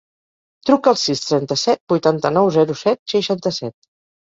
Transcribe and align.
Truca 0.69 0.89
al 0.91 0.97
sis, 1.01 1.21
trenta-set, 1.25 1.83
vuitanta-nou, 1.95 2.51
zero, 2.59 2.81
set, 2.83 3.01
seixanta-set. 3.17 3.79